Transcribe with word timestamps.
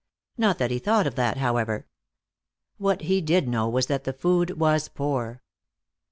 Not 0.35 0.57
that 0.57 0.71
he 0.71 0.79
thought 0.79 1.05
of 1.05 1.13
that, 1.13 1.37
however. 1.37 1.85
What 2.79 3.01
he 3.03 3.21
did 3.21 3.47
know 3.47 3.69
was 3.69 3.85
that 3.85 4.03
the 4.03 4.13
food 4.13 4.57
was 4.59 4.87
poor. 4.87 5.43